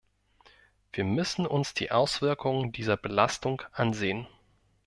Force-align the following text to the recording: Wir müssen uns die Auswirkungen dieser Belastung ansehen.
Wir 0.93 1.03
müssen 1.03 1.45
uns 1.45 1.75
die 1.75 1.91
Auswirkungen 1.91 2.71
dieser 2.71 2.97
Belastung 2.97 3.61
ansehen. 3.71 4.25